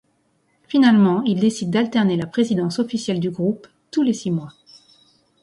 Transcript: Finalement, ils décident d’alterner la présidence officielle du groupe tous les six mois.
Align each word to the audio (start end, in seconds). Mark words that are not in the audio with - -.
Finalement, 0.67 1.21
ils 1.25 1.39
décident 1.39 1.69
d’alterner 1.69 2.17
la 2.17 2.25
présidence 2.25 2.79
officielle 2.79 3.19
du 3.19 3.29
groupe 3.29 3.67
tous 3.91 4.01
les 4.01 4.13
six 4.13 4.31
mois. 4.31 4.51